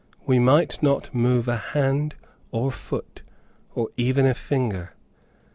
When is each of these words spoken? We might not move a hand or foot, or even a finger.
We 0.25 0.39
might 0.39 0.81
not 0.81 1.13
move 1.13 1.47
a 1.47 1.57
hand 1.57 2.15
or 2.49 2.71
foot, 2.71 3.21
or 3.75 3.89
even 3.97 4.25
a 4.25 4.33
finger. 4.33 4.95